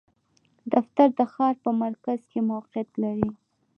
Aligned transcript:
دفتر 0.73 1.07
د 1.17 1.19
ښار 1.33 1.55
په 1.63 1.69
مرکز 1.83 2.19
کې 2.31 2.39
موقعیت 2.51 2.89
لری 3.01 3.29